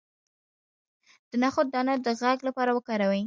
[1.29, 3.19] د نخود دانه د غږ لپاره وکاروئ